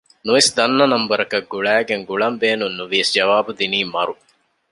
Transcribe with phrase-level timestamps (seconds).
[0.25, 4.13] ނުވެސް ދަންނަ ނަންބަރަކަށް ގުޅައިން ގުޅަން ބޭނުން ނުވިޔަސް ޖަވާބު ދިނީ މަރު